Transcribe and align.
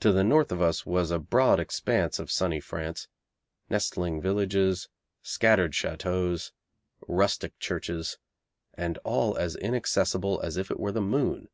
To 0.00 0.12
the 0.12 0.24
north 0.24 0.50
of 0.50 0.62
us 0.62 0.86
was 0.86 1.10
a 1.10 1.18
broad 1.18 1.60
expanse 1.60 2.18
of 2.18 2.30
sunny 2.30 2.58
France, 2.58 3.06
nestling 3.68 4.18
villages, 4.22 4.88
scattered 5.20 5.72
châteaux, 5.74 6.52
rustic 7.06 7.58
churches, 7.58 8.16
and 8.72 8.96
all 9.04 9.36
as 9.36 9.54
inaccessible 9.56 10.40
as 10.40 10.56
if 10.56 10.70
it 10.70 10.80
were 10.80 10.90
the 10.92 11.02
moon. 11.02 11.48